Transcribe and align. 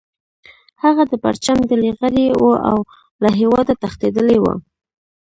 هغه 0.83 1.03
د 1.11 1.13
پرچم 1.23 1.57
ډلې 1.69 1.91
غړی 1.99 2.25
و 2.43 2.45
او 2.69 2.77
له 3.23 3.29
هیواده 3.39 3.73
تښتیدلی 3.81 4.37
و 4.41 4.45